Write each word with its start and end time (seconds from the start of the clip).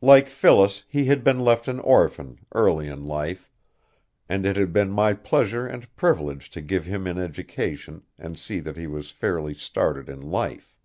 Like 0.00 0.28
Phyllis 0.28 0.84
he 0.86 1.06
had 1.06 1.24
been 1.24 1.40
left 1.40 1.66
an 1.66 1.80
orphan 1.80 2.38
early 2.52 2.86
in 2.86 3.04
life, 3.04 3.50
and 4.28 4.46
it 4.46 4.54
had 4.56 4.72
been 4.72 4.88
my 4.92 5.14
pleasure 5.14 5.66
and 5.66 5.92
privilege 5.96 6.48
to 6.50 6.60
give 6.60 6.86
him 6.86 7.08
an 7.08 7.18
education 7.18 8.04
and 8.16 8.38
see 8.38 8.60
that 8.60 8.76
he 8.76 8.86
was 8.86 9.10
fairly 9.10 9.52
started 9.52 10.08
in 10.08 10.20
life. 10.20 10.76